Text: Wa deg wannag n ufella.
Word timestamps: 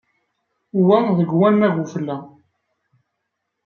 Wa 0.85 0.97
deg 1.17 1.29
wannag 1.39 1.73
n 1.75 1.81
ufella. 1.83 2.17